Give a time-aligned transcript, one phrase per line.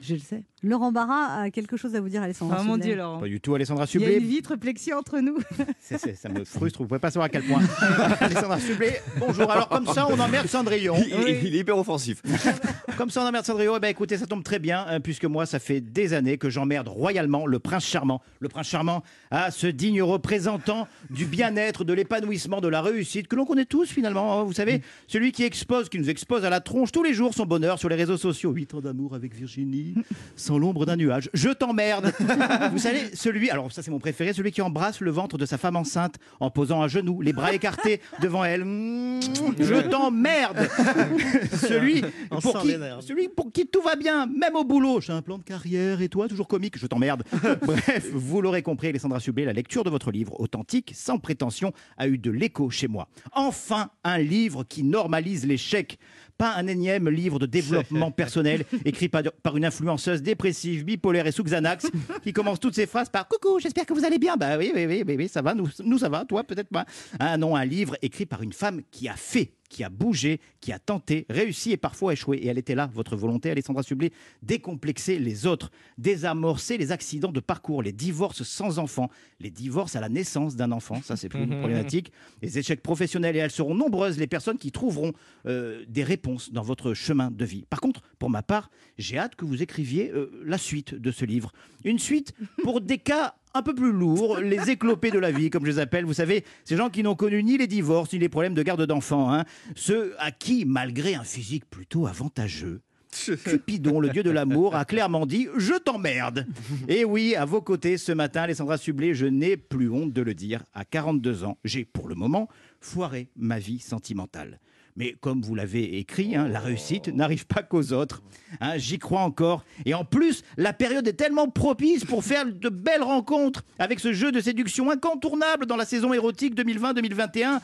[0.00, 0.44] Je le sais.
[0.62, 2.58] Laurent Barra a quelque chose à vous dire, Alessandra.
[2.60, 2.76] Oh mon.
[2.78, 3.18] Dieu, Laurent.
[3.18, 5.38] Pas du tout, Alessandra Il y a une vitre plexi entre nous.
[5.80, 7.60] C'est- c'est- ça me frustre, vous pouvez pas savoir à quel point.
[8.20, 9.50] Alessandra Sublet, bonjour.
[9.50, 10.96] Alors comme ça, on emmerde Cendrillon.
[10.98, 12.22] Il, il est hyper offensif.
[12.96, 13.74] Comme ça, on emmerde Cendrillon.
[13.76, 16.50] Eh ben, écoutez, ça tombe très bien, hein, puisque moi, ça fait des années que
[16.50, 18.20] j'emmerde royalement le prince charmant.
[18.40, 23.36] Le prince charmant, ah, ce digne représentant du bien-être, de l'épanouissement, de la réussite, que
[23.36, 24.40] l'on connaît tous finalement.
[24.40, 27.32] hein, vous savez, celui qui expose, qui nous expose à la tronche tous les jours
[27.32, 28.50] son bonheur sur les réseaux sociaux.
[28.52, 29.89] Huit ans d'amour avec Virginie,
[30.36, 31.30] sans l'ombre d'un nuage.
[31.34, 32.12] Je t'emmerde.
[32.72, 35.58] vous savez, celui, alors ça c'est mon préféré, celui qui embrasse le ventre de sa
[35.58, 38.64] femme enceinte en posant à genoux, les bras écartés devant elle.
[38.64, 39.20] Mmh,
[39.58, 40.68] je t'emmerde.
[41.68, 45.00] celui pour qui, celui pour qui tout va bien, même au boulot.
[45.00, 47.24] J'ai un plan de carrière et toi, toujours comique, je t'emmerde.
[47.62, 52.08] Bref, vous l'aurez compris, Alessandra Sublet, la lecture de votre livre authentique, sans prétention, a
[52.08, 53.08] eu de l'écho chez moi.
[53.32, 55.98] Enfin, un livre qui normalise l'échec.
[56.40, 61.32] Pas un énième livre de développement personnel écrit par, par une influenceuse dépressive, bipolaire et
[61.32, 61.90] sous Xanax
[62.22, 64.38] qui commence toutes ses phrases par Coucou, j'espère que vous allez bien.
[64.38, 66.86] Bah oui, oui, oui, oui, oui, ça va, nous, nous ça va, toi peut-être pas.
[67.18, 70.72] Ah non, un livre écrit par une femme qui a fait qui a bougé, qui
[70.72, 72.36] a tenté, réussi et parfois échoué.
[72.38, 77.40] Et elle était là, votre volonté, Alessandra Sublet, décomplexer les autres, désamorcer les accidents de
[77.40, 81.44] parcours, les divorces sans enfants, les divorces à la naissance d'un enfant, ça c'est plus
[81.44, 83.36] une problématique, les échecs professionnels.
[83.36, 85.12] Et elles seront nombreuses les personnes qui trouveront
[85.46, 87.64] euh, des réponses dans votre chemin de vie.
[87.70, 91.24] Par contre, pour ma part, j'ai hâte que vous écriviez euh, la suite de ce
[91.24, 91.52] livre.
[91.84, 95.64] Une suite pour des cas un peu plus lourds, les éclopés de la vie, comme
[95.66, 96.04] je les appelle.
[96.04, 98.84] Vous savez, ces gens qui n'ont connu ni les divorces, ni les problèmes de garde
[98.86, 99.32] d'enfants.
[99.32, 99.44] hein.
[99.74, 102.80] Ceux à qui, malgré un physique plutôt avantageux,
[103.44, 106.46] Cupidon, le dieu de l'amour, a clairement dit Je t'emmerde.
[106.86, 110.32] Et oui, à vos côtés ce matin, Alessandra Sublet, je n'ai plus honte de le
[110.32, 110.62] dire.
[110.74, 112.48] À 42 ans, j'ai pour le moment
[112.80, 114.60] foiré ma vie sentimentale.
[114.96, 118.22] Mais comme vous l'avez écrit, hein, la réussite n'arrive pas qu'aux autres.
[118.60, 119.64] Hein, J'y crois encore.
[119.84, 124.12] Et en plus, la période est tellement propice pour faire de belles rencontres avec ce
[124.12, 127.60] jeu de séduction incontournable dans la saison érotique 2020-2021.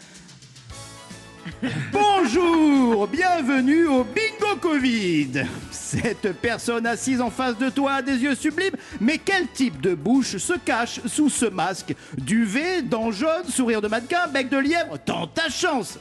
[1.93, 5.45] Bonjour, bienvenue au Bingo Covid.
[5.71, 9.95] Cette personne assise en face de toi a des yeux sublimes, mais quel type de
[9.95, 11.95] bouche se cache sous ce masque?
[12.19, 15.99] Duvet, dents jaunes, sourire de mannequin, bec de lièvre Tant ta chance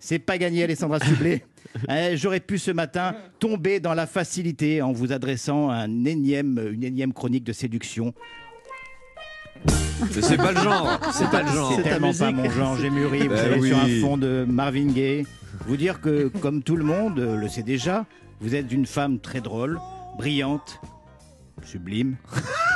[0.00, 1.44] C'est pas gagné, Alessandra Sublet.
[1.90, 6.82] Eh, J'aurais pu ce matin tomber dans la facilité en vous adressant un énième, une
[6.82, 8.14] énième chronique de séduction.
[10.10, 10.98] C'est pas le genre.
[11.12, 11.72] C'est pas le genre.
[11.76, 12.76] C'est tellement pas mon genre.
[12.78, 13.68] J'ai mûri, vous savez, oui.
[13.68, 15.26] sur un fond de Marvin Gaye.
[15.66, 18.06] Vous dire que, comme tout le monde euh, le sait déjà,
[18.40, 19.78] vous êtes une femme très drôle,
[20.16, 20.80] brillante,
[21.64, 22.16] sublime,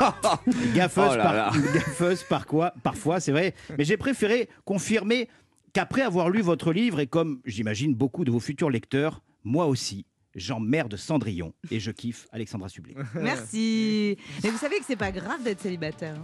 [0.74, 1.50] gaffeuse, Oh là par- là.
[1.74, 3.54] gaffeuse par quoi, parfois, c'est vrai.
[3.78, 5.28] Mais j'ai préféré confirmer
[5.72, 10.06] qu'après avoir lu votre livre, et comme j'imagine beaucoup de vos futurs lecteurs, moi aussi,
[10.34, 12.94] j'emmerde Cendrillon et je kiffe Alexandra Sublet.
[13.14, 14.16] Merci.
[14.42, 16.16] Mais vous savez que c'est pas grave d'être célibataire.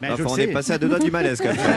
[0.00, 0.44] Ben, je Enfin, le on sais.
[0.44, 1.56] est passé à deux doigts du malaise quand même.